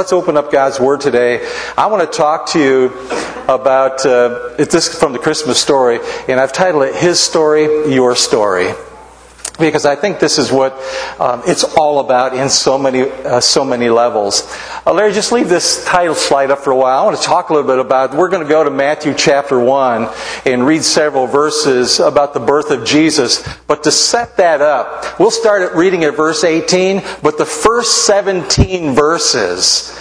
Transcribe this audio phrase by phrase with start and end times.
[0.00, 1.46] let's open up God's Word today.
[1.76, 2.86] I want to talk to you
[3.50, 8.72] about uh, this from the Christmas story, and I've titled it "His Story, Your Story."
[9.60, 10.72] Because I think this is what
[11.20, 14.52] um, it's all about in so many uh, so many levels.
[14.86, 17.00] Uh, Larry, just leave this title slide up for a while.
[17.00, 18.14] I want to talk a little bit about.
[18.14, 20.08] We're going to go to Matthew chapter one
[20.44, 23.46] and read several verses about the birth of Jesus.
[23.66, 27.02] But to set that up, we'll start at reading at verse 18.
[27.22, 29.96] But the first 17 verses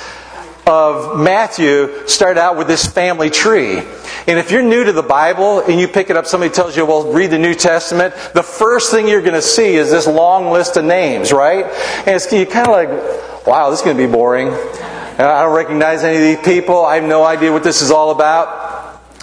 [0.70, 3.80] of Matthew start out with this family tree.
[4.28, 6.86] And if you're new to the Bible and you pick it up, somebody tells you,
[6.86, 10.52] well, read the New Testament, the first thing you're going to see is this long
[10.52, 11.66] list of names, right?
[12.06, 14.50] And it's, you kind of like, wow, this is going to be boring.
[14.50, 16.86] I don't recognize any of these people.
[16.86, 18.69] I have no idea what this is all about.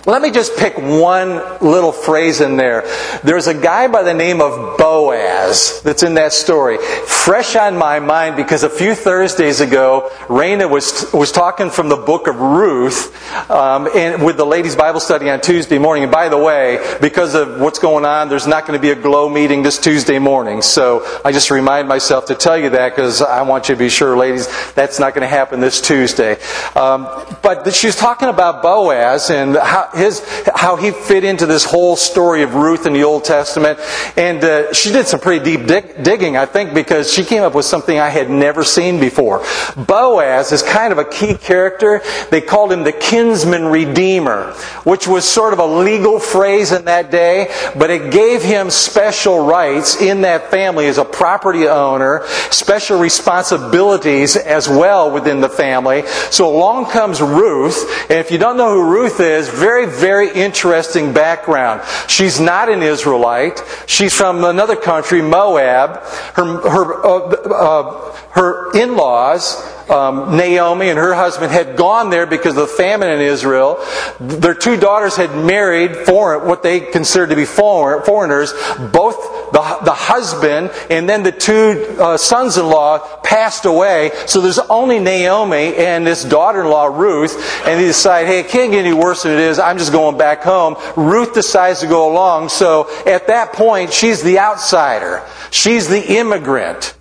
[0.06, 2.82] Let me just pick one little phrase in there.
[3.24, 6.78] There's a guy by the name of Boaz that's in that story.
[7.06, 11.96] Fresh on my mind because a few Thursdays ago, Raina was, was talking from the
[11.96, 13.12] book of Ruth
[13.50, 16.04] um, and with the ladies' Bible study on Tuesday morning.
[16.04, 19.02] And by the way, because of what's going on, there's not going to be a
[19.02, 20.62] glow meeting this Tuesday morning.
[20.62, 23.88] So I just remind myself to tell you that because I want you to be
[23.88, 26.34] sure, ladies, that's not going to happen this Tuesday.
[26.76, 27.08] Um,
[27.42, 30.22] but she was talking about Boaz and how his
[30.54, 33.78] how he fit into this whole story of Ruth in the Old Testament.
[34.16, 37.54] And uh, she did some pretty deep dig- digging, I think, because she came up
[37.54, 39.44] with something I had never seen before.
[39.76, 42.02] Boaz is kind of a key character.
[42.30, 44.52] They called him the kinsman redeemer,
[44.84, 49.46] which was sort of a legal phrase in that day, but it gave him special
[49.46, 56.06] rights in that family as a property owner, special responsibilities as well within the family.
[56.30, 61.12] So along comes Ruth, and if you don't know who Ruth is, very very interesting
[61.12, 61.82] background.
[62.08, 63.62] She's not an Israelite.
[63.86, 66.02] She's from another country, Moab.
[66.34, 67.18] Her, her, uh,
[67.50, 73.08] uh, her in-laws um, Naomi and her husband had gone there because of the famine
[73.08, 73.84] in Israel.
[74.18, 78.52] Their two daughters had married foreign, what they considered to be foreign, foreigners.
[78.92, 84.10] Both the, the husband and then the two uh, sons-in-law passed away.
[84.26, 88.84] So there's only Naomi and this daughter-in-law Ruth, and they decide, hey, it can't get
[88.84, 89.58] any worse than it is.
[89.58, 90.76] I'm just going back home.
[90.96, 92.48] Ruth decides to go along.
[92.48, 95.22] So at that point, she's the outsider.
[95.50, 96.94] She's the immigrant.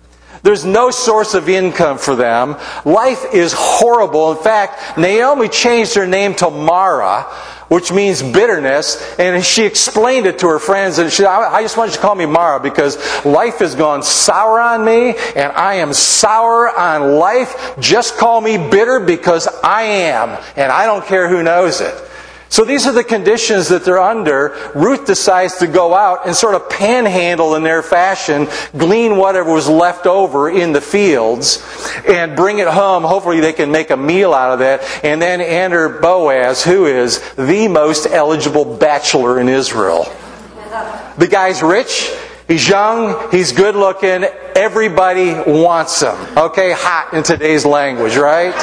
[0.46, 2.54] There's no source of income for them.
[2.84, 4.30] Life is horrible.
[4.30, 7.22] In fact, Naomi changed her name to Mara,
[7.66, 11.90] which means bitterness, and she explained it to her friends, and she I just want
[11.90, 15.92] you to call me Mara because life has gone sour on me, and I am
[15.92, 17.74] sour on life.
[17.80, 22.05] Just call me bitter because I am, and I don't care who knows it.
[22.48, 24.56] So these are the conditions that they're under.
[24.74, 29.68] Ruth decides to go out and sort of panhandle in their fashion, glean whatever was
[29.68, 31.64] left over in the fields,
[32.08, 33.02] and bring it home.
[33.02, 34.82] Hopefully they can make a meal out of that.
[35.04, 40.04] And then enter Boaz, who is the most eligible bachelor in Israel.
[41.18, 42.12] The guy's rich.
[42.48, 44.22] He's young, he's good looking,
[44.54, 46.14] everybody wants him.
[46.36, 48.54] Okay, hot in today's language, right?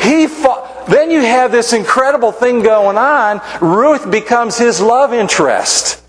[0.00, 3.40] He fought, then you have this incredible thing going on.
[3.60, 6.02] Ruth becomes his love interest.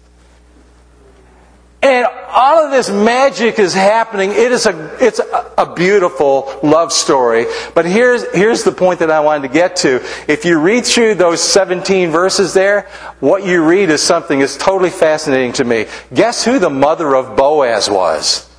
[1.85, 4.31] And all of this magic is happening.
[4.31, 7.45] It is a, it's a, a, beautiful love story.
[7.75, 10.03] But here's, here's the point that I wanted to get to.
[10.27, 14.89] If you read through those 17 verses there, what you read is something that's totally
[14.89, 15.85] fascinating to me.
[16.11, 18.49] Guess who the mother of Boaz was?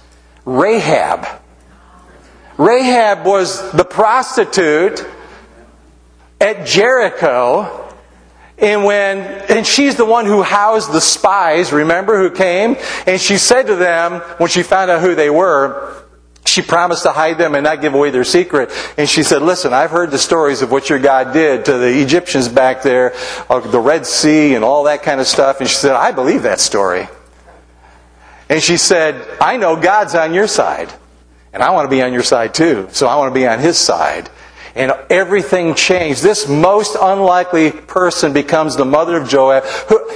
[0.45, 1.27] Rahab.
[2.59, 5.05] Rahab was the prostitute
[6.41, 7.83] at Jericho.
[8.59, 9.19] And when,
[9.51, 12.77] and she's the one who housed the spies, remember, who came?
[13.07, 16.05] And she said to them, when she found out who they were,
[16.47, 18.71] she promised to hide them and not give away their secret.
[18.97, 22.01] And she said, listen, I've heard the stories of what your God did to the
[22.01, 23.15] Egyptians back there,
[23.49, 25.61] the Red Sea and all that kind of stuff.
[25.61, 27.09] And she said, I believe that story.
[28.49, 30.93] And she said, I know God's on your side.
[31.53, 32.89] And I want to be on your side too.
[32.93, 34.31] So I want to be on his side
[34.77, 36.23] and everything changed.
[36.23, 39.65] This most unlikely person becomes the mother of Joab.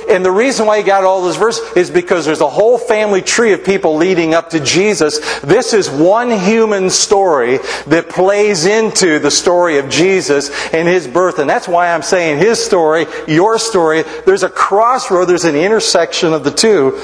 [0.09, 3.23] and the reason why he got all those verses is because there's a whole family
[3.23, 5.19] tree of people leading up to Jesus.
[5.41, 11.39] This is one human story that plays into the story of Jesus and his birth.
[11.39, 14.03] And that's why I'm saying his story, your story.
[14.27, 17.01] There's a crossroad, there's an intersection of the two.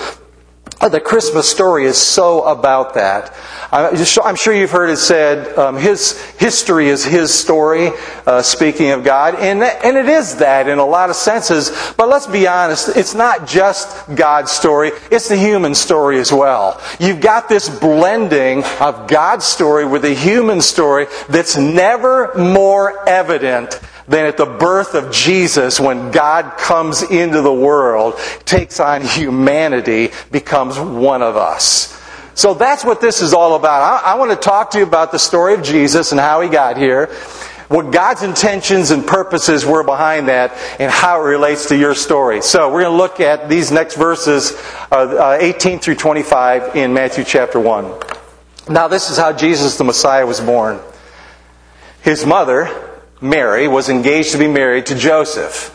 [0.81, 3.35] Uh, the Christmas story is so about that.
[3.73, 7.91] I'm sure you've heard it said, um, his history is his story,
[8.27, 9.35] uh, speaking of God.
[9.37, 11.71] And, and it is that in a lot of senses.
[11.97, 16.81] But let's be honest, it's not just God's story, it's the human story as well.
[17.01, 23.81] You've got this blending of God's story with the human story that's never more evident
[24.09, 30.11] than at the birth of Jesus when God comes into the world, takes on humanity,
[30.31, 31.93] becomes one of us.
[32.35, 33.83] So that's what this is all about.
[33.83, 36.51] I, I, want to talk to you about the story of Jesus and how he
[36.51, 37.07] got here,
[37.69, 42.43] what God's intentions and purposes were behind that, and how it relates to your story.
[42.43, 44.53] So we're going to look at these next verses,
[44.93, 48.01] uh, uh, 18 through 25 in Matthew chapter 1.
[48.69, 50.79] Now, this is how Jesus the Messiah was born.
[52.03, 52.86] His mother,
[53.21, 55.73] Mary, was engaged to be married to Joseph.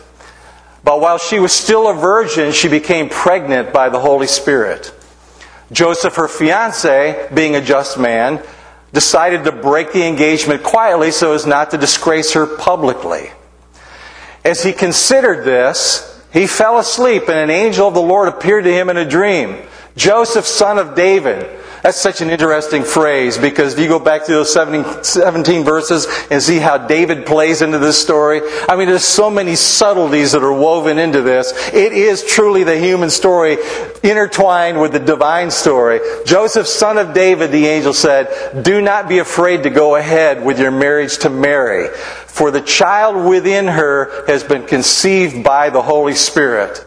[0.84, 4.94] But while she was still a virgin, she became pregnant by the Holy Spirit.
[5.72, 8.44] Joseph, her fiance, being a just man,
[8.94, 13.32] decided to break the engagement quietly so as not to disgrace her publicly.
[14.44, 18.74] As he considered this, he fell asleep, and an angel of the Lord appeared to
[18.74, 19.58] him in a dream.
[19.96, 24.31] Joseph, son of David, that's such an interesting phrase because if you go back to
[24.31, 29.31] those 17 verses and see how David plays into this story, I mean, there's so
[29.31, 31.51] many subtleties that are woven into this.
[31.74, 33.57] It is truly the human story
[34.04, 36.00] intertwined with the divine story.
[36.25, 40.60] Joseph, son of David, the angel said, Do not be afraid to go ahead with
[40.60, 41.88] your marriage to Mary,
[42.27, 46.86] for the child within her has been conceived by the Holy Spirit.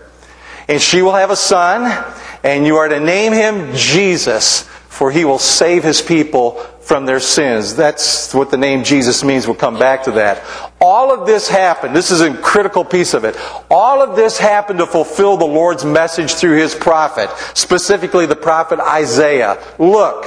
[0.69, 2.05] And she will have a son,
[2.45, 7.19] and you are to name him Jesus for he will save his people from their
[7.19, 7.75] sins.
[7.75, 9.45] That's what the name Jesus means.
[9.45, 10.45] We'll come back to that.
[10.81, 11.97] All of this happened.
[11.97, 13.37] This is a critical piece of it.
[13.69, 18.79] All of this happened to fulfill the Lord's message through his prophet, specifically the prophet
[18.79, 19.61] Isaiah.
[19.81, 20.27] Look,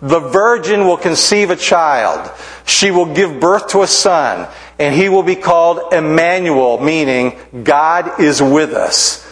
[0.00, 2.30] the virgin will conceive a child.
[2.66, 8.20] She will give birth to a son, and he will be called Emmanuel, meaning God
[8.20, 9.28] is with us.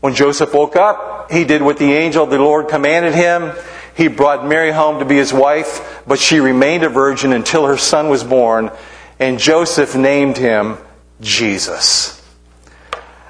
[0.00, 3.52] When Joseph woke up, he did what the angel of the Lord commanded him.
[3.96, 7.76] He brought Mary home to be his wife, but she remained a virgin until her
[7.76, 8.70] son was born,
[9.18, 10.78] and Joseph named him
[11.20, 12.16] Jesus.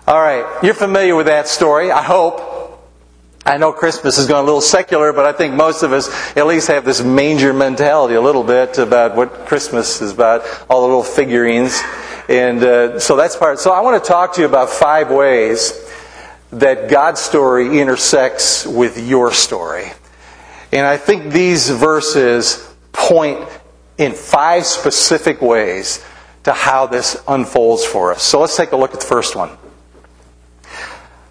[0.06, 2.50] All right, you're familiar with that story, I hope.
[3.44, 6.46] I know Christmas has gone a little secular, but I think most of us at
[6.46, 10.86] least have this manger mentality a little bit about what Christmas is about, all the
[10.88, 11.80] little figurines.
[12.28, 13.58] And uh, so that's part.
[13.58, 15.72] So I want to talk to you about five ways
[16.52, 19.90] that God's story intersects with your story.
[20.72, 23.48] And I think these verses point
[23.98, 26.04] in five specific ways
[26.44, 28.22] to how this unfolds for us.
[28.22, 29.50] So let's take a look at the first one.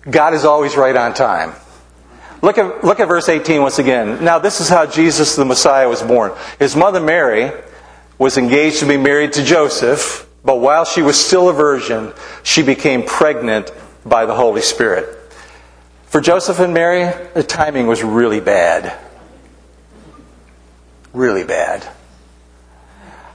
[0.09, 1.53] God is always right on time.
[2.41, 4.23] Look at, look at verse 18 once again.
[4.23, 6.31] Now, this is how Jesus the Messiah was born.
[6.57, 7.51] His mother Mary
[8.17, 12.13] was engaged to be married to Joseph, but while she was still a virgin,
[12.43, 13.71] she became pregnant
[14.05, 15.17] by the Holy Spirit.
[16.05, 18.97] For Joseph and Mary, the timing was really bad.
[21.13, 21.87] Really bad.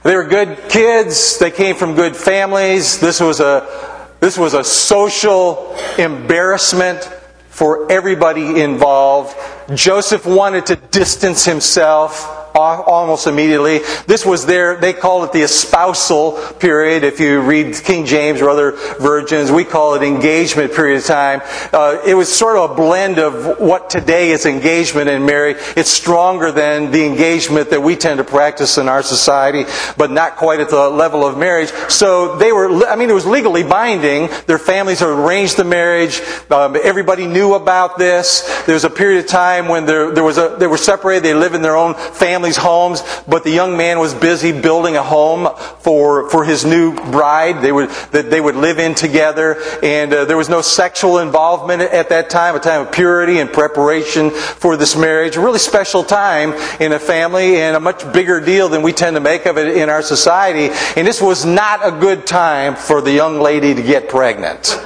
[0.03, 1.39] They were good kids.
[1.39, 2.99] They came from good families.
[2.99, 7.03] This was a, this was a social embarrassment
[7.49, 9.35] for everybody involved.
[9.73, 13.79] Joseph wanted to distance himself almost immediately.
[14.07, 17.03] This was their, they call it the espousal period.
[17.03, 21.41] If you read King James or other versions, we call it engagement period of time.
[21.73, 25.57] Uh, it was sort of a blend of what today is engagement and marriage.
[25.75, 29.65] It's stronger than the engagement that we tend to practice in our society,
[29.97, 31.71] but not quite at the level of marriage.
[31.89, 34.29] So they were, I mean, it was legally binding.
[34.47, 36.21] Their families had arranged the marriage.
[36.49, 38.63] Um, everybody knew about this.
[38.65, 41.23] There was a period of time when there, there was a, they were separated.
[41.23, 44.95] They lived in their own family families' homes, but the young man was busy building
[44.95, 45.49] a home
[45.79, 49.57] for, for his new bride they would, that they would live in together.
[49.81, 53.51] And uh, there was no sexual involvement at that time, a time of purity and
[53.51, 55.37] preparation for this marriage.
[55.37, 59.15] A really special time in a family and a much bigger deal than we tend
[59.15, 60.69] to make of it in our society.
[60.95, 64.79] And this was not a good time for the young lady to get pregnant.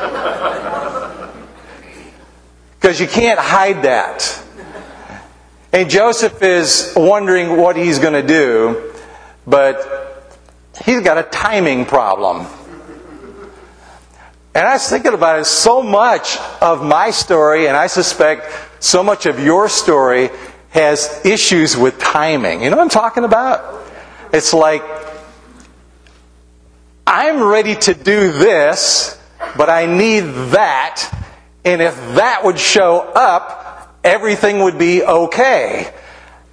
[2.80, 4.46] Because you can't hide that.
[5.72, 8.92] And Joseph is wondering what he's going to do,
[9.46, 10.36] but
[10.84, 12.48] he's got a timing problem.
[14.56, 18.52] And I was thinking about it, so much of my story, and I suspect
[18.84, 20.32] so much of your story,
[20.72, 22.64] has issues with timing.
[22.64, 23.86] You know what I'm talking about?
[24.34, 24.84] It's like,
[27.06, 29.20] I'm ready to do this,
[29.56, 30.22] but I need
[30.52, 31.14] that,
[31.64, 33.69] and if that would show up,
[34.10, 35.94] everything would be okay.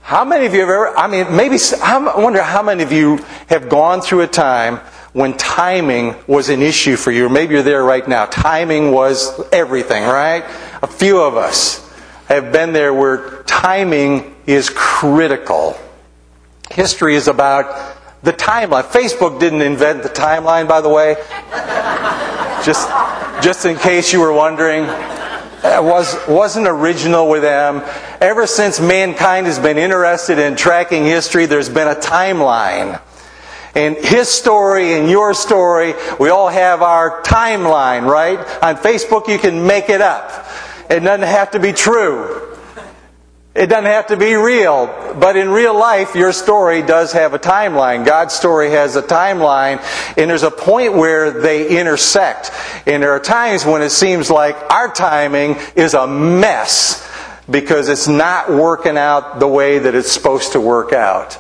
[0.03, 3.17] How many of you have ever, I mean, maybe, I wonder how many of you
[3.49, 4.77] have gone through a time
[5.15, 7.31] when timing was an issue for you.
[7.31, 8.27] Maybe you're there right now.
[8.27, 10.45] Timing was everything, right?
[10.83, 11.83] A few of us
[12.27, 15.79] have been there where timing is critical.
[16.71, 18.83] History is about the timeline.
[18.83, 21.15] Facebook didn't invent the timeline, by the way.
[22.65, 22.87] just,
[23.43, 24.87] just in case you were wondering.
[25.67, 27.83] Was, wasn't original with them.
[28.21, 33.01] Ever since mankind has been interested in tracking history, there's been a timeline.
[33.75, 38.39] And his story and your story, we all have our timeline, right?
[38.63, 40.47] On Facebook, you can make it up.
[40.89, 42.56] It doesn't have to be true.
[43.57, 44.87] It doesn't have to be real.
[45.19, 48.05] But in real life, your story does have a timeline.
[48.05, 49.83] God's story has a timeline,
[50.19, 52.51] and there's a point where they intersect.
[52.87, 57.03] And there are times when it seems like our timing is a mess
[57.51, 61.39] because it's not working out the way that it's supposed to work out.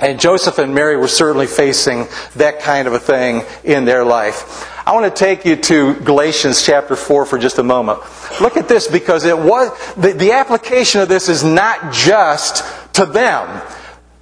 [0.00, 4.66] And Joseph and Mary were certainly facing that kind of a thing in their life.
[4.90, 8.00] I want to take you to Galatians chapter 4 for just a moment.
[8.40, 13.06] Look at this because it was, the, the application of this is not just to
[13.06, 13.62] them.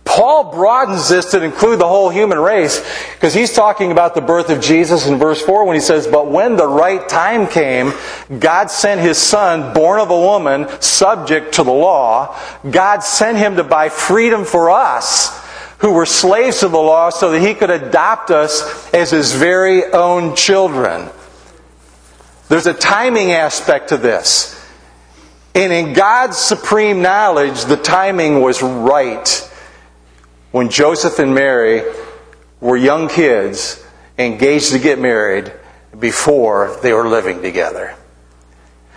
[0.04, 2.84] Paul broadens this to include the whole human race
[3.14, 6.30] because he's talking about the birth of Jesus in verse 4 when he says, But
[6.30, 7.94] when the right time came,
[8.38, 12.38] God sent his son, born of a woman, subject to the law.
[12.70, 15.37] God sent him to buy freedom for us
[15.78, 19.84] who were slaves to the law so that he could adopt us as his very
[19.84, 21.08] own children.
[22.48, 24.54] There's a timing aspect to this.
[25.54, 29.28] And in God's supreme knowledge, the timing was right.
[30.50, 31.82] When Joseph and Mary
[32.60, 33.84] were young kids,
[34.18, 35.52] engaged to get married
[35.98, 37.94] before they were living together.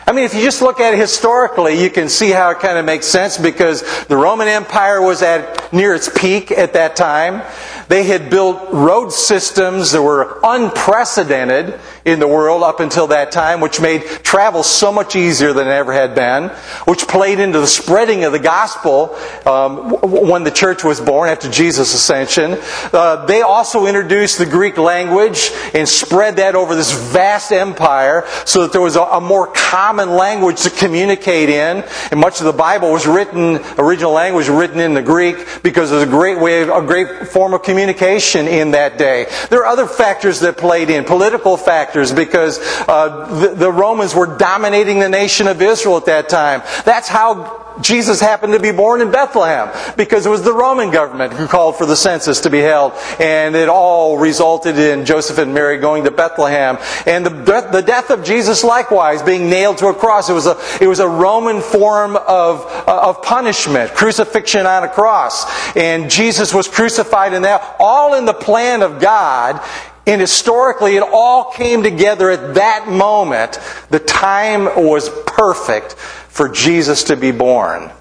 [0.08, 2.78] I mean, if you just look at it historically, you can see how it kind
[2.78, 7.44] of makes sense because the Roman Empire was at near its peak at that time.
[7.92, 13.60] They had built road systems that were unprecedented in the world up until that time,
[13.60, 16.48] which made travel so much easier than it ever had been,
[16.86, 19.14] which played into the spreading of the gospel
[19.46, 22.58] um, when the church was born after Jesus' ascension.
[22.94, 28.62] Uh, they also introduced the Greek language and spread that over this vast empire so
[28.62, 31.84] that there was a, a more common language to communicate in.
[32.10, 35.96] And much of the Bible was written, original language written in the Greek because it
[35.96, 39.26] was a great way, a great form of communication communication in that day.
[39.50, 44.38] There are other factors that played in, political factors, because uh, the, the Romans were
[44.38, 46.62] dominating the nation of Israel at that time.
[46.86, 51.34] That's how Jesus happened to be born in Bethlehem because it was the Roman government
[51.34, 55.54] who called for the census to be held, and it all resulted in Joseph and
[55.54, 56.78] Mary going to Bethlehem.
[57.06, 60.30] And the, the death of Jesus, likewise, being nailed to a cross.
[60.30, 64.90] It was a, it was a Roman form of, uh, of punishment, crucifixion on a
[64.90, 65.46] cross.
[65.76, 69.62] And Jesus was crucified in that, all in the plan of God.
[70.08, 73.60] And historically, it all came together at that moment.
[73.90, 77.92] The time was perfect for Jesus to be born.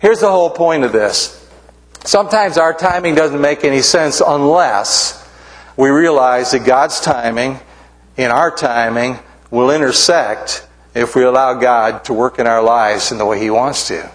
[0.00, 1.36] Here's the whole point of this.
[2.04, 5.28] Sometimes our timing doesn't make any sense unless
[5.76, 7.60] we realize that God's timing
[8.16, 9.18] and our timing
[9.50, 13.50] will intersect if we allow God to work in our lives in the way He
[13.50, 14.10] wants to.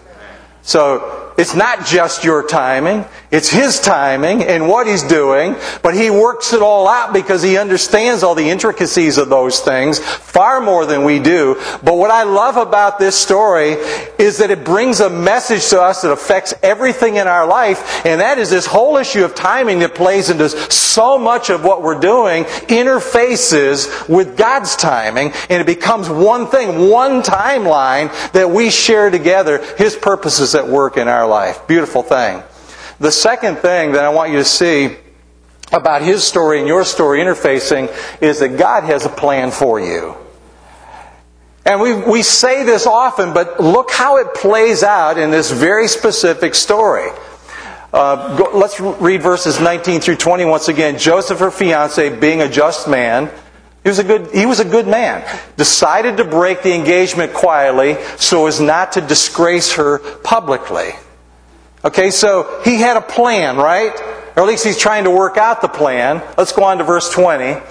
[0.64, 6.10] So, it's not just your timing, it's His timing and what He's doing, but He
[6.10, 10.86] works it all out because He understands all the intricacies of those things far more
[10.86, 11.62] than we do.
[11.84, 13.72] But what I love about this story
[14.18, 18.22] is that it brings a message to us that affects everything in our life, and
[18.22, 22.00] that is this whole issue of timing that plays into so much of what we're
[22.00, 29.10] doing interfaces with God's timing, and it becomes one thing, one timeline that we share
[29.10, 31.68] together, His purposes at work in our life.
[31.68, 32.42] Beautiful thing.
[33.00, 34.96] The second thing that I want you to see
[35.74, 40.16] about his story and your story interfacing is that God has a plan for you.
[41.66, 45.88] And we, we say this often, but look how it plays out in this very
[45.88, 47.10] specific story.
[47.92, 50.98] Uh, go, let's read verses 19 through 20 once again.
[50.98, 53.32] Joseph, her fiance, being a just man,
[53.84, 55.24] he was a good, he was a good man,
[55.58, 60.92] decided to break the engagement quietly so as not to disgrace her publicly.
[61.86, 63.94] Okay, so he had a plan, right?
[64.36, 66.22] Or at least he's trying to work out the plan.
[66.36, 67.62] Let's go on to verse 20.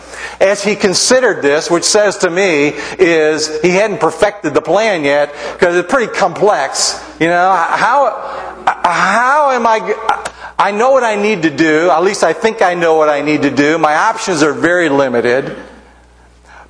[0.41, 2.69] As he considered this, which says to me
[2.99, 7.05] is he hadn't perfected the plan yet because it's pretty complex.
[7.19, 10.23] You know, how, how am I,
[10.59, 11.91] I know what I need to do.
[11.91, 13.79] At least I think I know what I need to do.
[13.79, 15.57] My options are very limited.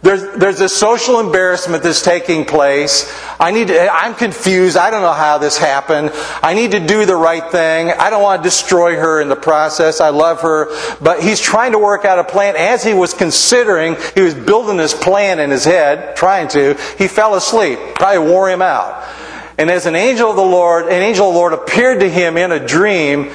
[0.05, 3.11] There's, there's this social embarrassment that's taking place.
[3.41, 4.77] I need to, I'm confused.
[4.77, 6.11] I don't know how this happened.
[6.43, 7.91] I need to do the right thing.
[7.91, 10.03] I don't want to destroy her in the process.
[10.03, 10.69] I love her.
[11.01, 12.55] But he's trying to work out a plan.
[12.55, 17.09] As he was considering, he was building this plan in his head, trying to, he
[17.09, 17.79] fell asleep.
[17.95, 19.09] Probably wore him out.
[19.57, 22.37] And as an angel of the Lord, an angel of the Lord appeared to him
[22.37, 23.31] in a dream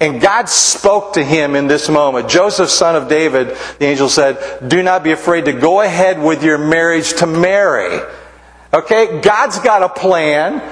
[0.00, 2.28] and God spoke to him in this moment.
[2.28, 6.42] Joseph, son of David, the angel said, Do not be afraid to go ahead with
[6.42, 8.00] your marriage to Mary.
[8.72, 9.20] Okay?
[9.20, 10.62] God's got a plan.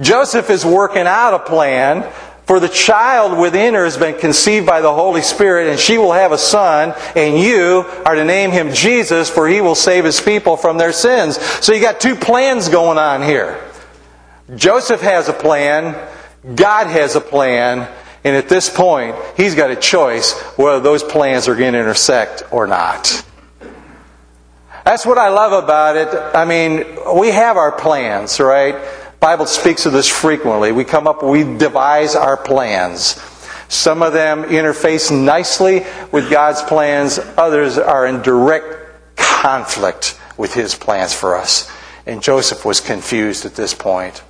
[0.00, 2.10] Joseph is working out a plan.
[2.46, 6.12] For the child within her has been conceived by the Holy Spirit, and she will
[6.12, 10.20] have a son, and you are to name him Jesus, for he will save his
[10.20, 11.40] people from their sins.
[11.40, 13.58] So you got two plans going on here.
[14.56, 15.96] Joseph has a plan,
[16.54, 17.88] God has a plan,
[18.24, 22.42] and at this point, he's got a choice whether those plans are going to intersect
[22.50, 23.24] or not.
[24.84, 26.08] That's what I love about it.
[26.34, 26.84] I mean,
[27.18, 28.76] we have our plans, right?
[29.20, 30.72] Bible speaks of this frequently.
[30.72, 33.20] We come up, we devise our plans.
[33.68, 40.74] Some of them interface nicely with God's plans, others are in direct conflict with his
[40.74, 41.70] plans for us.
[42.06, 44.22] And Joseph was confused at this point.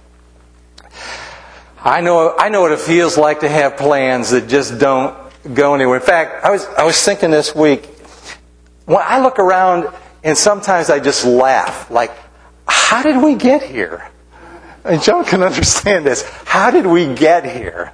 [1.87, 5.15] I know, I know what it feels like to have plans that just don't
[5.53, 5.97] go anywhere.
[5.97, 7.85] In fact, I was, I was thinking this week,
[8.87, 12.11] when I look around and sometimes I just laugh, like,
[12.67, 14.09] how did we get here?
[14.83, 16.23] And Joan can understand this.
[16.47, 17.93] How did we get here?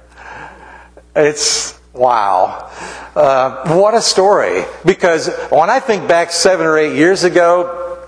[1.13, 2.71] It's, wow.
[3.13, 4.63] Uh, what a story.
[4.85, 8.07] Because when I think back seven or eight years ago,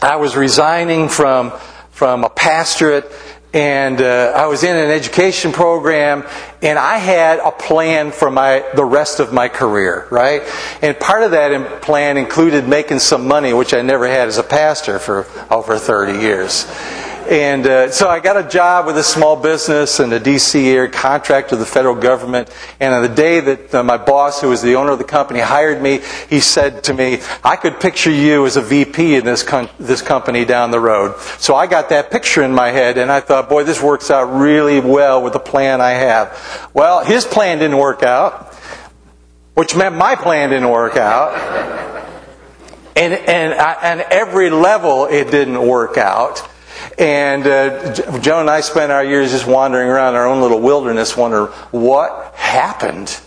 [0.00, 1.50] I was resigning from,
[1.90, 3.10] from a pastorate
[3.54, 6.26] and uh, I was in an education program,
[6.60, 10.42] and I had a plan for my the rest of my career, right?
[10.82, 14.42] And part of that plan included making some money, which I never had as a
[14.42, 16.66] pastor for over 30 years.
[17.28, 20.68] And uh, so I got a job with a small business in the D.C.
[20.68, 22.54] area, contract with the federal government.
[22.80, 25.40] And on the day that uh, my boss, who was the owner of the company,
[25.40, 29.42] hired me, he said to me, "I could picture you as a VP in this
[29.78, 33.20] this company down the road." So I got that picture in my head, and I
[33.20, 37.58] thought, "Boy, this works out really well with the plan I have." Well, his plan
[37.58, 38.54] didn't work out,
[39.54, 41.72] which meant my plan didn't work out.
[42.96, 46.48] And, and, and every level it didn't work out.
[46.98, 51.16] And uh, Joan and I spent our years just wandering around our own little wilderness,
[51.16, 53.20] wondering what happened.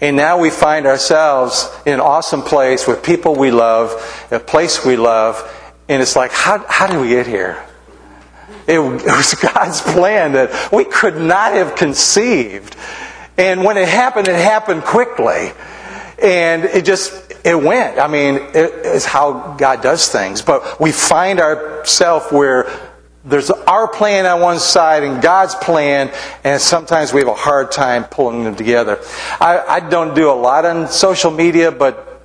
[0.00, 3.92] And now we find ourselves in an awesome place with people we love,
[4.30, 5.42] a place we love,
[5.88, 7.64] and it's like, how, how did we get here?
[8.66, 12.76] It, it was God's plan that we could not have conceived.
[13.36, 15.52] And when it happened, it happened quickly.
[16.22, 17.98] And it just, it went.
[17.98, 20.42] I mean, it's how God does things.
[20.42, 22.70] But we find ourselves where
[23.24, 26.12] there's our plan on one side and God's plan,
[26.44, 29.00] and sometimes we have a hard time pulling them together.
[29.40, 32.22] I, I don't do a lot on social media, but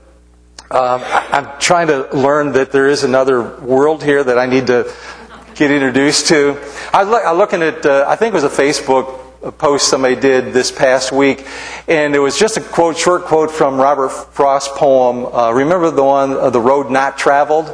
[0.69, 4.93] um, I'm trying to learn that there is another world here that I need to
[5.55, 6.59] get introduced to.
[6.91, 10.53] I look, I'm looking at, uh, I think it was a Facebook post somebody did
[10.53, 11.45] this past week,
[11.87, 15.25] and it was just a quote, short quote from Robert Frost's poem.
[15.25, 17.73] Uh, remember the one, uh, "The Road Not Traveled."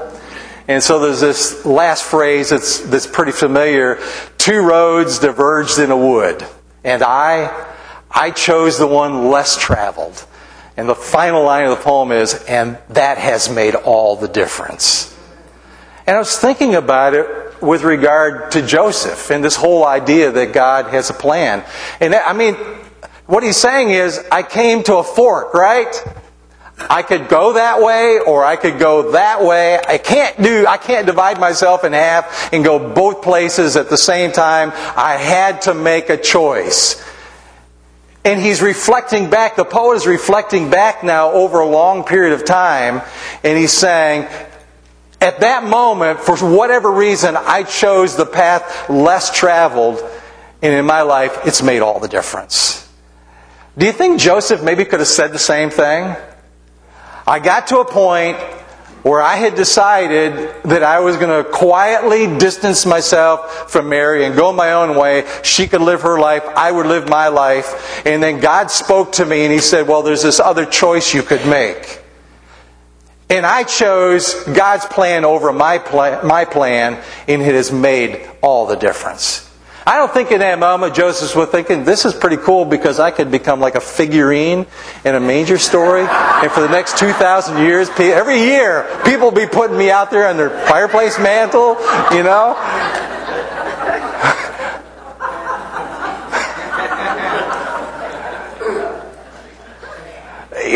[0.67, 3.99] And so there's this last phrase that's that's pretty familiar:
[4.37, 6.45] two roads diverged in a wood,
[6.83, 7.67] and I,
[8.11, 10.25] I chose the one less traveled.
[10.77, 15.15] And the final line of the poem is, "And that has made all the difference."
[16.07, 20.53] And I was thinking about it with regard to Joseph and this whole idea that
[20.53, 21.65] God has a plan.
[21.99, 22.55] And I mean,
[23.25, 25.93] what he's saying is, I came to a fork, right?
[26.89, 29.79] I could go that way or I could go that way.
[29.87, 33.97] I can't do, I can't divide myself in half and go both places at the
[33.97, 34.71] same time.
[34.73, 37.03] I had to make a choice.
[38.25, 42.45] And he's reflecting back, the poet is reflecting back now over a long period of
[42.45, 43.01] time,
[43.43, 44.27] and he's saying,
[45.21, 50.01] at that moment, for whatever reason, I chose the path less traveled,
[50.61, 52.87] and in my life, it's made all the difference.
[53.77, 56.15] Do you think Joseph maybe could have said the same thing?
[57.27, 58.37] I got to a point
[59.03, 64.35] where I had decided that I was going to quietly distance myself from Mary and
[64.35, 65.25] go my own way.
[65.43, 68.05] She could live her life, I would live my life.
[68.05, 71.23] And then God spoke to me and He said, Well, there's this other choice you
[71.23, 72.01] could make.
[73.29, 78.65] And I chose God's plan over my plan, my plan, and it has made all
[78.65, 79.45] the difference.
[79.85, 83.11] I don't think in that moment Joseph was thinking, this is pretty cool because I
[83.11, 84.65] could become like a figurine
[85.05, 86.05] in a manger story.
[86.07, 90.27] And for the next 2,000 years, every year, people will be putting me out there
[90.27, 91.77] on their fireplace mantle,
[92.11, 92.55] you know?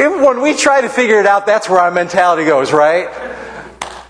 [0.02, 3.10] When we try to figure it out, that's where our mentality goes, right?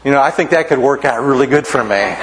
[0.03, 2.15] You know, I think that could work out really good for me.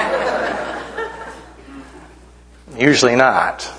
[2.78, 3.70] Usually not.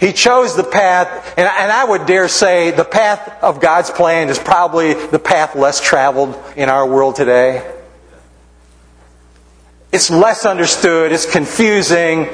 [0.00, 4.38] He chose the path, and, I would dare say the path of God's plan is
[4.38, 7.72] probably the path less traveled in our world today.
[9.92, 12.30] It's less understood, it's confusing,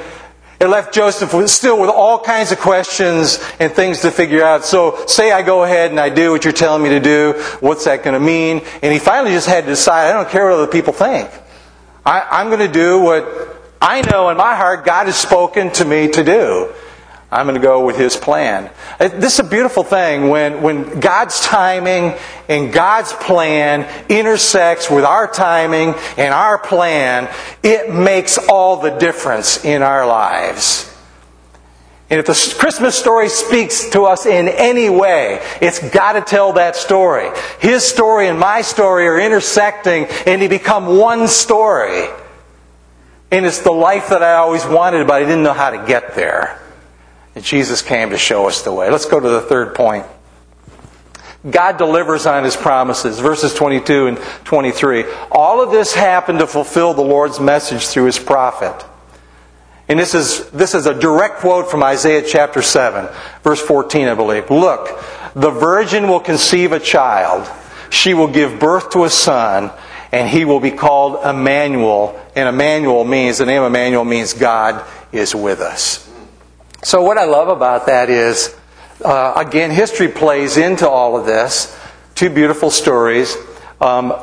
[0.61, 4.64] it left Joseph still with all kinds of questions and things to figure out.
[4.64, 7.35] So, say I go ahead and I do what you're telling me to do.
[7.61, 8.62] What's that going to mean?
[8.83, 11.31] And he finally just had to decide I don't care what other people think.
[12.05, 13.25] I, am going to do what
[13.81, 16.73] I know in my heart God has spoken to me to do.
[17.31, 18.71] I'm going to go with His plan.
[18.99, 25.27] This is a beautiful thing when, when God's timing and God's plan intersects with our
[25.27, 27.29] timing and our plan.
[27.62, 30.88] It makes all the difference in our lives.
[32.11, 36.55] And if the Christmas story speaks to us in any way, it's got to tell
[36.55, 37.29] that story.
[37.61, 42.07] His story and my story are intersecting and they become one story.
[43.31, 46.14] And it's the life that I always wanted, but I didn't know how to get
[46.14, 46.59] there.
[47.35, 48.91] And Jesus came to show us the way.
[48.91, 50.07] Let's go to the third point.
[51.49, 53.21] God delivers on his promises.
[53.21, 55.05] Verses 22 and 23.
[55.31, 58.85] All of this happened to fulfill the Lord's message through his prophet.
[59.88, 63.09] And this is, this is a direct quote from Isaiah chapter 7,
[63.43, 64.51] verse 14, I believe.
[64.51, 65.03] Look,
[65.35, 67.49] the virgin will conceive a child.
[67.88, 69.71] She will give birth to a son,
[70.12, 72.21] and he will be called Emmanuel.
[72.37, 76.08] And Emmanuel means, the name Emmanuel means God is with us.
[76.83, 78.55] So, what I love about that is,
[79.05, 81.77] uh, again, history plays into all of this.
[82.14, 83.37] Two beautiful stories.
[83.81, 84.14] Um,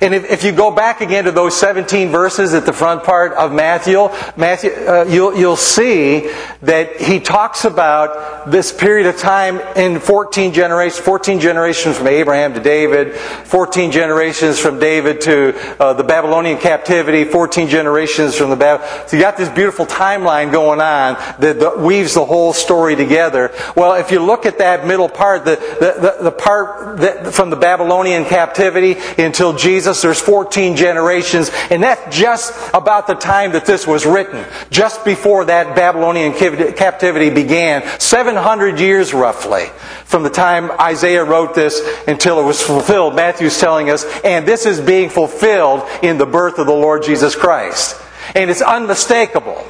[0.00, 3.32] and if, if, you go back again to those 17 verses at the front part
[3.32, 6.30] of Matthew, Matthew uh, you'll, you'll see
[6.62, 12.54] that he talks about this period of time in 14 generations, 14 generations from Abraham
[12.54, 18.56] to David, 14 generations from David to uh, the Babylonian captivity, 14 generations from the
[18.56, 19.08] Bab.
[19.08, 23.52] So you got this beautiful timeline going on that, that weaves the whole story together.
[23.76, 27.50] Well, if you look at that middle part, the, the, the, the part that, from
[27.50, 33.52] the Babylonian captivity until Jesus Jesus, there's 14 generations, and that's just about the time
[33.52, 39.66] that this was written, just before that Babylonian captivity began, 700 years roughly,
[40.06, 43.14] from the time Isaiah wrote this until it was fulfilled.
[43.14, 47.36] Matthew's telling us, and this is being fulfilled in the birth of the Lord Jesus
[47.36, 48.00] Christ.
[48.34, 49.62] And it's unmistakable.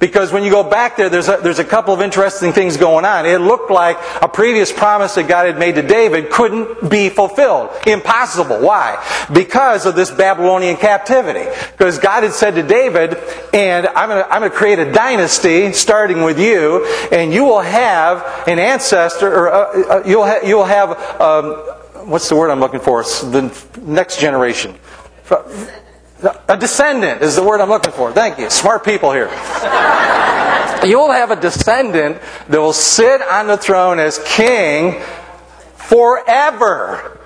[0.00, 3.04] Because when you go back there, there's a, there's a couple of interesting things going
[3.04, 3.26] on.
[3.26, 7.68] It looked like a previous promise that God had made to David couldn't be fulfilled.
[7.86, 8.60] Impossible.
[8.60, 8.96] Why?
[9.30, 11.44] Because of this Babylonian captivity.
[11.72, 13.18] Because God had said to David,
[13.52, 17.60] and I'm going to I'm to create a dynasty starting with you, and you will
[17.60, 21.52] have an ancestor, or uh, uh, you'll, ha- you'll have, um,
[22.08, 23.02] what's the word I'm looking for?
[23.02, 24.74] The next generation.
[26.48, 28.12] A descendant is the word I'm looking for.
[28.12, 28.50] Thank you.
[28.50, 29.28] Smart people here.
[30.84, 35.00] You'll have a descendant that will sit on the throne as king
[35.74, 37.18] forever.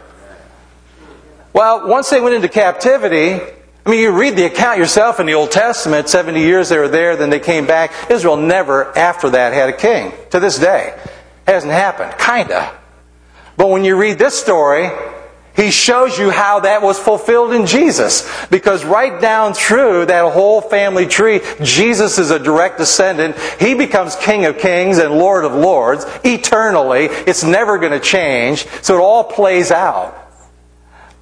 [1.52, 3.40] Well, once they went into captivity,
[3.86, 6.88] I mean, you read the account yourself in the Old Testament, 70 years they were
[6.88, 7.92] there, then they came back.
[8.10, 10.12] Israel never, after that, had a king.
[10.30, 10.98] To this day.
[11.46, 12.18] Hasn't happened.
[12.18, 12.76] Kinda.
[13.56, 14.90] But when you read this story,
[15.56, 18.28] he shows you how that was fulfilled in Jesus.
[18.48, 23.38] Because right down through that whole family tree, Jesus is a direct descendant.
[23.60, 27.04] He becomes King of Kings and Lord of Lords eternally.
[27.04, 28.66] It's never going to change.
[28.82, 30.23] So it all plays out.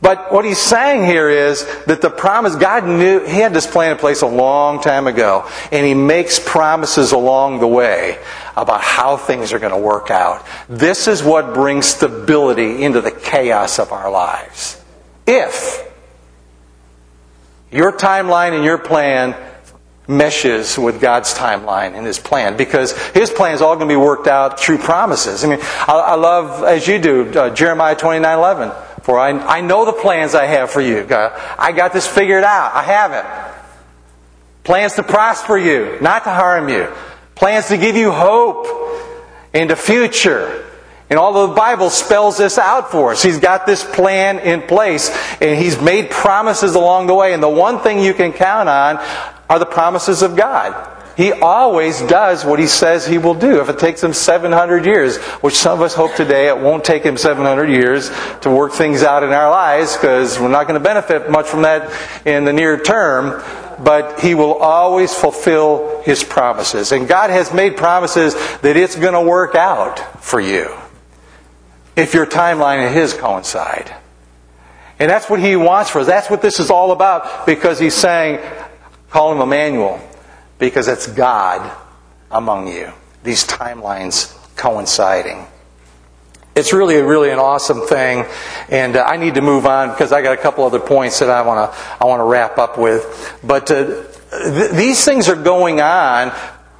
[0.02, 3.92] But what he's saying here is that the promise, God knew, He had this plan
[3.92, 8.18] in place a long time ago, and He makes promises along the way
[8.56, 10.44] about how things are going to work out.
[10.68, 14.82] This is what brings stability into the chaos of our lives.
[15.24, 15.88] If
[17.70, 19.36] your timeline and your plan
[20.08, 23.96] meshes with God's timeline and His plan because His plan is all going to be
[23.96, 25.44] worked out through promises.
[25.44, 28.72] I mean, I, I love, as you do, uh, Jeremiah 29 11.
[29.02, 31.04] For I, I know the plans I have for you.
[31.04, 32.74] God, I got this figured out.
[32.74, 33.52] I have it.
[34.64, 36.92] Plans to prosper you, not to harm you.
[37.34, 38.66] Plans to give you hope
[39.52, 40.64] in the future.
[41.10, 45.10] And although the Bible spells this out for us, He's got this plan in place
[45.40, 47.34] and He's made promises along the way.
[47.34, 48.98] And the one thing you can count on
[49.50, 51.01] are the promises of God.
[51.16, 53.60] He always does what he says he will do.
[53.60, 57.02] If it takes him 700 years, which some of us hope today it won't take
[57.02, 60.84] him 700 years to work things out in our lives because we're not going to
[60.84, 61.92] benefit much from that
[62.26, 63.42] in the near term,
[63.84, 66.92] but he will always fulfill his promises.
[66.92, 70.74] And God has made promises that it's going to work out for you
[71.94, 73.94] if your timeline and his coincide.
[74.98, 76.06] And that's what he wants for us.
[76.06, 78.40] That's what this is all about because he's saying,
[79.10, 80.00] call him Emmanuel
[80.58, 81.70] because it's God
[82.30, 82.92] among you.
[83.22, 85.46] These timelines coinciding.
[86.54, 88.26] It's really, really an awesome thing,
[88.68, 91.30] and uh, I need to move on because I got a couple other points that
[91.30, 93.38] I want to I want to wrap up with.
[93.42, 96.32] But uh, th- these things are going on.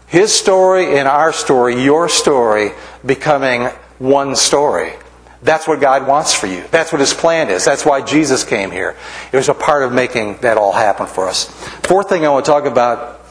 [0.09, 2.73] His story and our story, your story,
[3.07, 4.93] becoming one story.
[5.43, 6.63] That's what God wants for you.
[6.71, 7.65] That's what His plan is.
[7.65, 8.95] That's why Jesus came here.
[9.33, 11.47] It was a part of making that all happen for us.
[11.85, 13.22] Fourth thing I want to talk about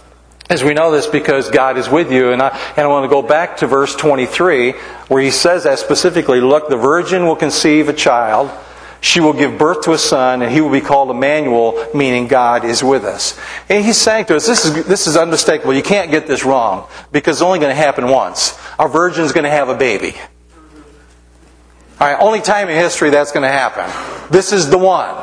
[0.51, 2.33] as we know this because God is with you.
[2.33, 4.73] And I, and I want to go back to verse 23
[5.07, 8.51] where he says that specifically Look, the virgin will conceive a child.
[8.99, 12.65] She will give birth to a son, and he will be called Emmanuel, meaning God
[12.65, 13.39] is with us.
[13.67, 15.73] And he's saying to us, this is, this is unmistakable.
[15.73, 18.59] You can't get this wrong because it's only going to happen once.
[18.77, 20.15] Our virgin's going to have a baby.
[21.99, 23.89] All right, only time in history that's going to happen.
[24.29, 25.15] This is the one.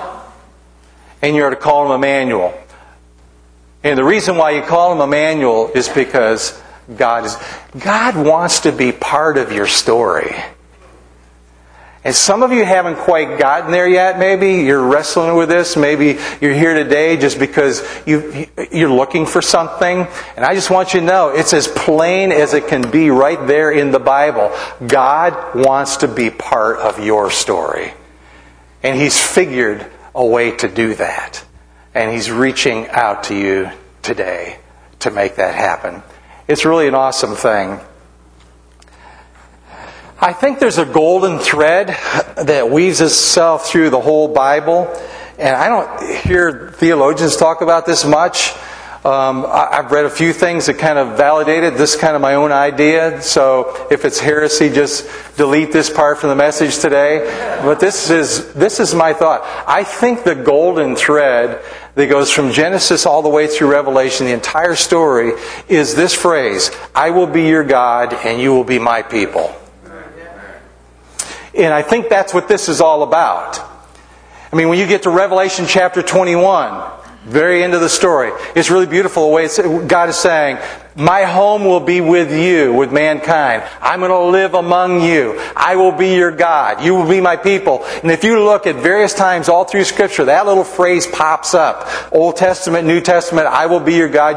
[1.22, 2.58] And you're to call him Emmanuel.
[3.84, 6.60] And the reason why you call him Emmanuel is because
[6.96, 7.36] God is
[7.78, 10.34] God wants to be part of your story.
[12.04, 14.64] And some of you haven't quite gotten there yet, maybe.
[14.64, 15.76] You're wrestling with this.
[15.76, 20.06] Maybe you're here today just because you, you're looking for something.
[20.36, 23.46] And I just want you to know it's as plain as it can be right
[23.46, 24.56] there in the Bible.
[24.86, 27.92] God wants to be part of your story.
[28.82, 31.44] And He's figured a way to do that.
[31.98, 34.60] And He's reaching out to you today
[35.00, 36.04] to make that happen.
[36.46, 37.80] It's really an awesome thing.
[40.20, 41.88] I think there's a golden thread
[42.36, 44.86] that weaves itself through the whole Bible.
[45.40, 48.52] And I don't hear theologians talk about this much.
[49.04, 52.52] Um, I've read a few things that kind of validated this kind of my own
[52.52, 53.22] idea.
[53.22, 57.20] So if it's heresy, just delete this part from the message today.
[57.62, 59.42] But this is this is my thought.
[59.66, 61.62] I think the golden thread
[61.98, 65.32] that goes from Genesis all the way through Revelation, the entire story,
[65.68, 69.52] is this phrase: "I will be your God, and you will be my people."
[71.54, 73.60] And I think that's what this is all about.
[74.52, 76.82] I mean, when you get to Revelation chapter 21,
[77.24, 80.58] very end of the story, it's really beautiful the way God is saying,
[80.96, 83.62] My home will be with you, with mankind.
[83.82, 85.38] I'm going to live among you.
[85.54, 86.82] I will be your God.
[86.82, 87.84] You will be my people.
[88.02, 91.88] And if you look at various times all through Scripture, that little phrase pops up.
[92.12, 94.36] Old Testament, New Testament, I will be your God.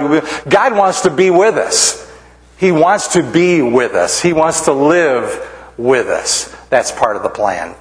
[0.49, 2.11] God wants to be with us.
[2.57, 4.21] He wants to be with us.
[4.21, 6.55] He wants to live with us.
[6.69, 7.75] That's part of the plan.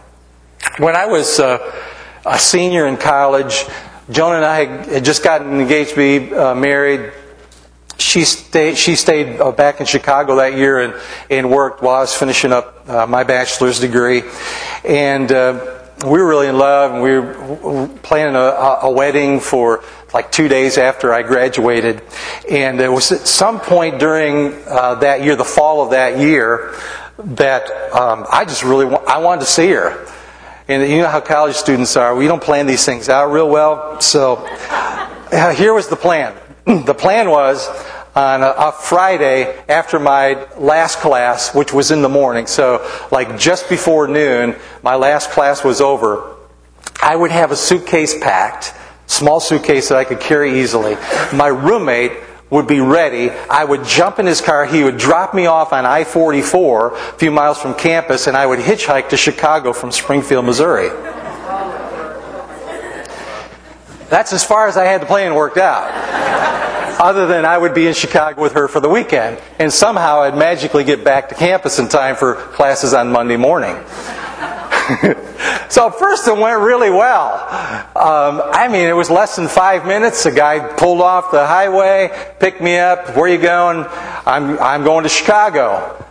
[0.78, 1.58] When I was uh,
[2.24, 3.66] a senior in college,
[4.10, 7.12] Joan and I had just gotten engaged to be uh, married.
[7.98, 10.94] She stayed, she stayed uh, back in Chicago that year and,
[11.28, 14.22] and worked while I was finishing up uh, my bachelor's degree.
[14.84, 19.84] And uh, we were really in love, and we were planning a, a wedding for
[20.14, 22.02] like two days after I graduated.
[22.50, 26.74] And it was at some point during uh, that year, the fall of that year,
[27.18, 30.06] that um, I just really wa- I wanted to see her.
[30.70, 32.14] And you know how college students are.
[32.14, 34.00] We don't plan these things out real well.
[34.00, 34.36] So
[34.70, 36.32] uh, here was the plan.
[36.64, 37.68] the plan was
[38.14, 43.36] on a, a, Friday after my last class, which was in the morning, so like
[43.36, 44.54] just before noon,
[44.84, 46.36] my last class was over,
[47.02, 48.72] I would have a suitcase packed,
[49.08, 50.94] small suitcase that I could carry easily.
[51.32, 52.12] My roommate
[52.50, 53.30] would be ready.
[53.30, 54.66] I would jump in his car.
[54.66, 58.44] He would drop me off on I 44, a few miles from campus, and I
[58.44, 60.90] would hitchhike to Chicago from Springfield, Missouri.
[64.08, 65.88] That's as far as I had the plan worked out.
[67.00, 70.36] Other than I would be in Chicago with her for the weekend, and somehow I'd
[70.36, 73.76] magically get back to campus in time for classes on Monday morning.
[75.68, 77.34] so first it went really well.
[77.96, 80.26] Um, I mean, it was less than five minutes.
[80.26, 83.16] A guy pulled off the highway, picked me up.
[83.16, 83.86] Where are you going?
[84.26, 86.04] I'm, I'm going to Chicago.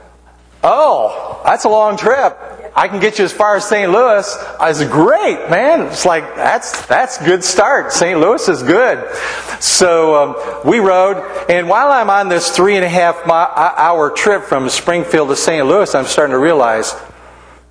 [0.63, 2.37] Oh, that's a long trip.
[2.75, 3.91] I can get you as far as St.
[3.91, 4.37] Louis.
[4.59, 5.87] I great, man.
[5.87, 7.91] It's like, that's, that's good start.
[7.91, 8.19] St.
[8.19, 9.13] Louis is good.
[9.61, 11.17] So um, we rode,
[11.49, 15.65] and while I'm on this three and a half hour trip from Springfield to St.
[15.65, 16.93] Louis, I'm starting to realize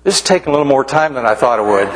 [0.03, 1.87] this is taking a little more time than I thought it would.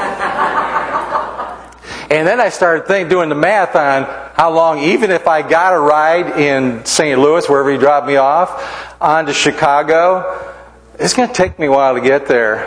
[2.11, 5.73] and then I started think, doing the math on how long, even if I got
[5.73, 7.19] a ride in St.
[7.19, 10.53] Louis, wherever he dropped me off, on to Chicago,
[10.99, 12.57] it's going to take me a while to get there.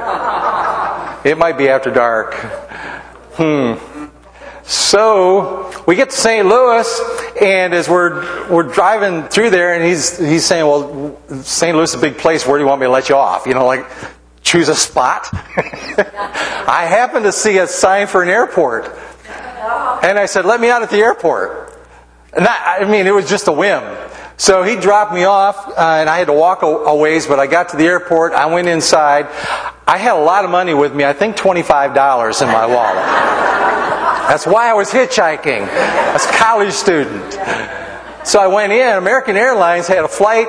[1.24, 2.34] It might be after dark.
[3.34, 3.74] Hmm.
[4.62, 6.46] So we get to St.
[6.46, 7.00] Louis,
[7.40, 11.76] and as we're we're driving through there, and he's he's saying, "Well, St.
[11.76, 12.44] Louis is a big place.
[12.44, 13.86] Where do you want me to let you off?" You know, like
[14.46, 15.28] choose a spot.
[15.32, 18.86] I happened to see a sign for an airport,
[20.02, 21.74] and I said, "Let me out at the airport."
[22.32, 23.82] And that, I mean, it was just a whim.
[24.38, 27.38] So he dropped me off, uh, and I had to walk a, a ways, but
[27.38, 28.34] I got to the airport.
[28.34, 29.26] I went inside.
[29.86, 31.04] I had a lot of money with me.
[31.04, 33.04] I think twenty-five dollars in my wallet.
[34.28, 37.32] That's why I was hitchhiking as a college student.
[38.24, 38.96] So I went in.
[38.96, 40.48] American Airlines had a flight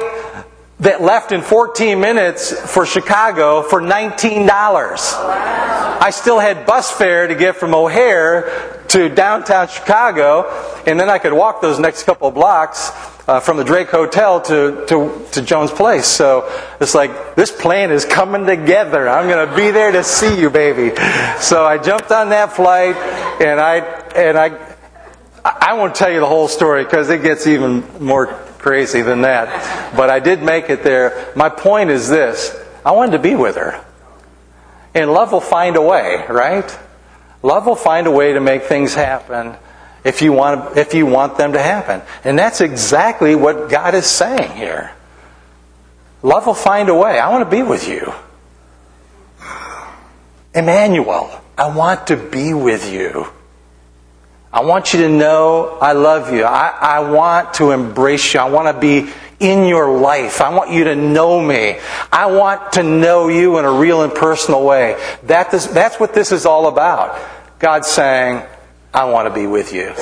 [0.80, 4.48] that left in 14 minutes for Chicago for $19.
[4.48, 10.46] I still had bus fare to get from O'Hare to downtown Chicago,
[10.86, 12.92] and then I could walk those next couple blocks
[13.28, 16.06] uh, from the Drake Hotel to, to, to Jones Place.
[16.06, 19.10] So it's like, this plan is coming together.
[19.10, 20.96] I'm going to be there to see you, baby.
[21.40, 22.96] So I jumped on that flight,
[23.42, 23.78] and I,
[24.16, 24.76] and I,
[25.44, 29.96] I won't tell you the whole story because it gets even more crazy than that.
[29.96, 31.32] But I did make it there.
[31.38, 32.54] My point is this
[32.86, 33.84] I wanted to be with her.
[34.94, 36.78] And love will find a way, right?
[37.42, 39.56] Love will find a way to make things happen
[40.04, 42.02] if you want, if you want them to happen.
[42.26, 44.92] And that's exactly what God is saying here.
[46.22, 47.20] Love will find a way.
[47.20, 48.12] I want to be with you.
[50.54, 53.28] Emmanuel, I want to be with you.
[54.58, 56.44] I want you to know I love you.
[56.44, 58.40] I, I want to embrace you.
[58.40, 59.08] I want to be
[59.40, 60.42] in your life.
[60.42, 61.78] I want you to know me.
[62.12, 65.00] I want to know you in a real and personal way.
[65.26, 67.22] That is, that's what this is all about.
[67.60, 68.42] God saying,
[68.92, 69.94] I want to be with you.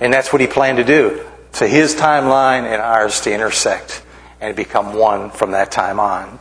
[0.00, 1.26] And that's what he planned to do.
[1.52, 4.04] To his timeline and ours to intersect
[4.38, 6.38] and become one from that time on.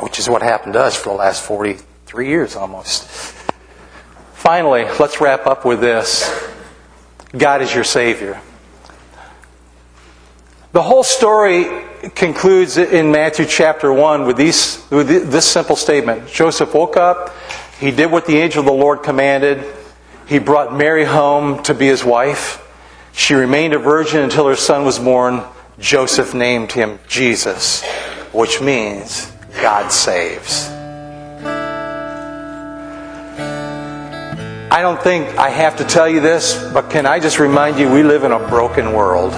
[0.00, 3.35] Which is what happened to us for the last 43 years almost.
[4.46, 6.32] Finally, let's wrap up with this
[7.36, 8.40] God is your Savior.
[10.70, 11.66] The whole story
[12.14, 17.34] concludes in Matthew chapter 1 with, these, with this simple statement Joseph woke up,
[17.80, 19.64] he did what the angel of the Lord commanded,
[20.28, 22.62] he brought Mary home to be his wife.
[23.14, 25.42] She remained a virgin until her son was born.
[25.80, 27.84] Joseph named him Jesus,
[28.32, 29.28] which means
[29.60, 30.70] God saves.
[34.70, 37.90] I don't think I have to tell you this, but can I just remind you
[37.90, 39.32] we live in a broken world.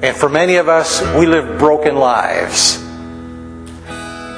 [0.00, 2.80] And for many of us, we live broken lives.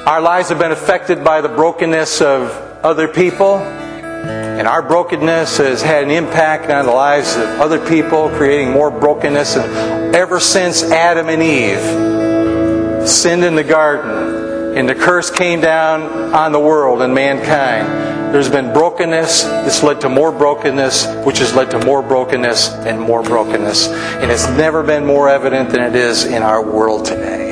[0.07, 2.49] Our lives have been affected by the brokenness of
[2.83, 8.29] other people, and our brokenness has had an impact on the lives of other people,
[8.29, 9.55] creating more brokenness.
[9.55, 16.33] And ever since Adam and Eve sinned in the garden, and the curse came down
[16.33, 21.53] on the world and mankind, there's been brokenness that's led to more brokenness, which has
[21.53, 23.87] led to more brokenness and more brokenness.
[23.89, 27.51] And it's never been more evident than it is in our world today.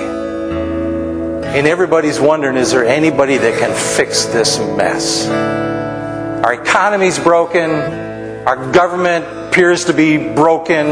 [1.57, 5.27] And everybody's wondering is there anybody that can fix this mess?
[5.27, 7.71] Our economy's broken.
[7.71, 10.87] Our government appears to be broken.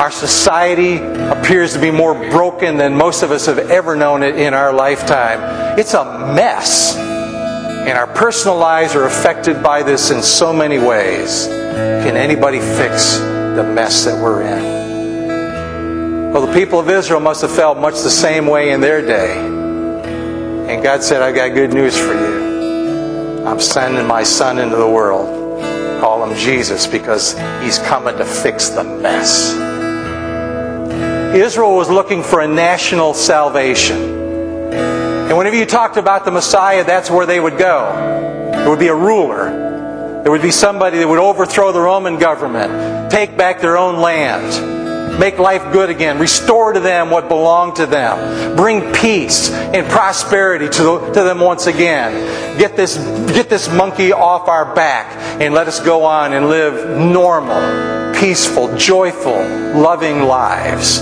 [0.00, 4.36] Our society appears to be more broken than most of us have ever known it
[4.36, 5.78] in our lifetime.
[5.78, 6.04] It's a
[6.34, 6.96] mess.
[7.82, 11.46] And our personal lives are affected by this in so many ways.
[11.48, 16.32] Can anybody fix the mess that we're in?
[16.32, 19.36] Well, the people of Israel must have felt much the same way in their day.
[19.36, 23.44] And God said, I've got good news for you.
[23.44, 25.60] I'm sending my son into the world.
[26.00, 29.52] Call him Jesus because he's coming to fix the mess.
[31.34, 34.11] Israel was looking for a national salvation.
[35.32, 37.90] And whenever you talked about the Messiah, that's where they would go.
[38.52, 40.22] There would be a ruler.
[40.22, 45.18] There would be somebody that would overthrow the Roman government, take back their own land
[45.18, 50.68] make life good again, restore to them what belonged to them, bring peace and prosperity
[50.68, 52.58] to, the, to them once again.
[52.58, 52.96] Get this,
[53.32, 58.76] get this monkey off our back and let us go on and live normal, peaceful,
[58.76, 59.46] joyful,
[59.78, 61.00] loving lives.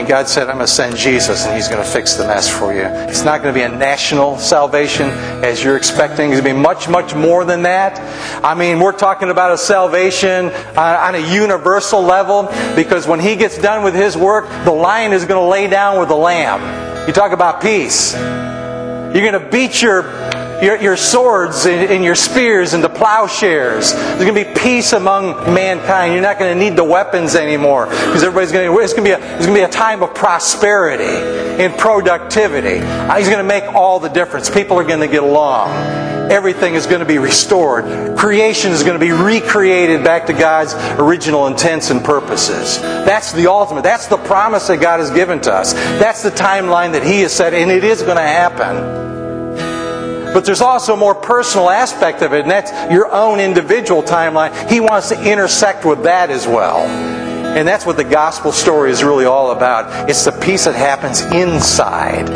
[0.00, 2.48] And God said, I'm going to send Jesus and He's going to fix the mess
[2.48, 2.82] for you.
[2.82, 5.08] It's not going to be a national salvation
[5.42, 6.30] as you're expecting.
[6.30, 7.98] It's going to be much, much more than that.
[8.44, 13.36] I mean, we're talking about a salvation uh, on a universal level because when He
[13.36, 17.08] gets done with His work, the lion is going to lay down with the lamb.
[17.08, 18.12] You talk about peace.
[18.14, 20.02] You're going to beat your
[20.62, 23.92] your, your swords and, and your spears into plowshares.
[23.92, 26.12] There's going to be peace among mankind.
[26.12, 28.80] You're not going to need the weapons anymore because everybody's going to.
[28.80, 32.76] It's going to be a, it's going to be a time of prosperity and productivity.
[32.76, 34.50] He's going to make all the difference.
[34.50, 38.16] People are going to get along everything is going to be restored.
[38.16, 42.80] Creation is going to be recreated back to God's original intents and purposes.
[42.80, 43.82] That's the ultimate.
[43.82, 45.72] That's the promise that God has given to us.
[45.72, 49.25] That's the timeline that He has set, and it is going to happen.
[50.36, 54.52] But there's also a more personal aspect of it, and that's your own individual timeline.
[54.70, 56.80] He wants to intersect with that as well.
[57.56, 60.10] And that's what the gospel story is really all about.
[60.10, 62.28] It's the peace that happens inside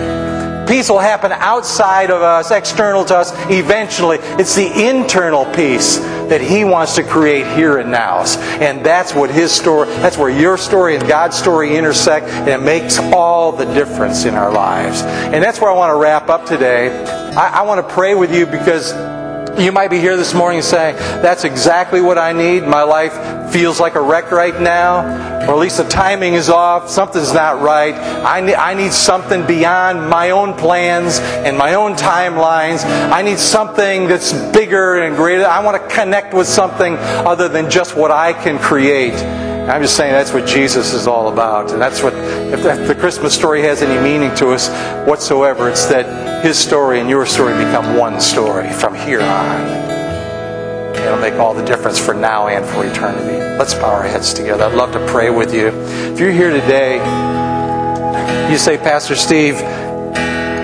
[0.67, 4.19] peace will happen outside of us, external to us, eventually.
[4.39, 8.25] It's the internal peace that He wants to create here and now.
[8.61, 12.63] And that's what His story, that's where your story and God's story intersect, and it
[12.63, 15.03] makes all the difference in our lives.
[15.03, 17.20] And that's where I want to wrap up today.
[17.37, 18.93] I, I want to pray with you because
[19.59, 22.65] you might be here this morning saying, That's exactly what I need.
[22.65, 25.01] My life feels like a wreck right now,
[25.47, 26.89] or at least the timing is off.
[26.89, 27.95] Something's not right.
[27.95, 32.85] I I need something beyond my own plans and my own timelines.
[32.85, 35.47] I need something that's bigger and greater.
[35.47, 39.15] I want to connect with something other than just what I can create.
[39.15, 41.71] I'm just saying that's what Jesus is all about.
[41.71, 44.69] And that's what, if the Christmas story has any meaning to us
[45.07, 49.91] whatsoever, it's that his story and your story become one story from here on.
[50.97, 53.39] It'll make all the difference for now and for eternity.
[53.59, 54.65] Let's bow our heads together.
[54.65, 55.69] I'd love to pray with you.
[55.69, 56.97] If you're here today,
[58.51, 59.61] you say, Pastor Steve,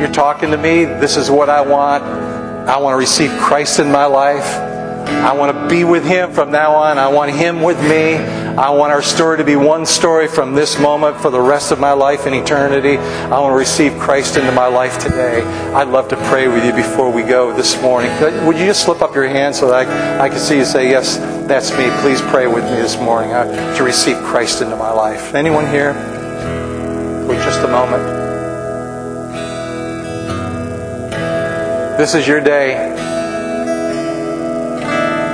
[0.01, 0.85] you're talking to me.
[0.85, 2.05] This is what I want.
[2.05, 4.76] I want to receive Christ in my life.
[5.07, 6.99] I want to be with Him from now on.
[6.99, 8.15] I want Him with me.
[8.15, 11.79] I want our story to be one story from this moment for the rest of
[11.79, 12.97] my life in eternity.
[12.97, 15.43] I want to receive Christ into my life today.
[15.75, 18.11] I'd love to pray with you before we go this morning.
[18.47, 20.89] Would you just slip up your hand so that I, I can see you say,
[20.89, 21.91] Yes, that's me.
[22.01, 25.35] Please pray with me this morning uh, to receive Christ into my life.
[25.35, 25.93] Anyone here?
[27.29, 28.27] Wait just a moment.
[31.99, 32.96] This is your day.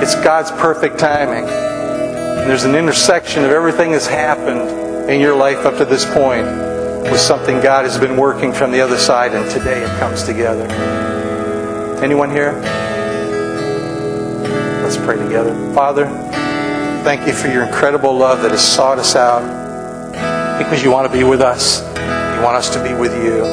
[0.03, 1.47] It's God's perfect timing.
[1.47, 6.45] There's an intersection of everything that's happened in your life up to this point
[7.05, 10.67] with something God has been working from the other side, and today it comes together.
[12.03, 12.51] Anyone here?
[14.83, 15.55] Let's pray together.
[15.73, 16.07] Father,
[17.05, 19.47] thank you for your incredible love that has sought us out
[20.59, 21.81] because you want to be with us.
[21.95, 23.45] You want us to be with you.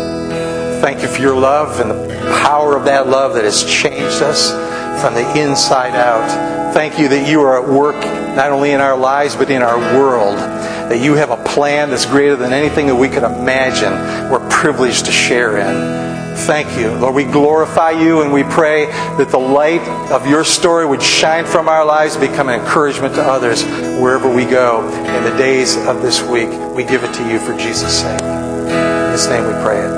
[0.82, 4.69] Thank you for your love and the power of that love that has changed us
[5.00, 6.74] from the inside out.
[6.74, 7.96] Thank you that you are at work
[8.36, 10.38] not only in our lives but in our world.
[10.38, 13.92] That you have a plan that's greater than anything that we could imagine.
[14.32, 16.10] We're privileged to share in.
[16.36, 16.92] Thank you.
[16.92, 21.46] Lord, we glorify you and we pray that the light of your story would shine
[21.46, 23.64] from our lives become an encouragement to others
[24.02, 26.50] wherever we go in the days of this week.
[26.76, 28.22] We give it to you for Jesus' sake.
[28.22, 29.92] In his name we pray it.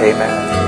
[0.00, 0.67] Amen.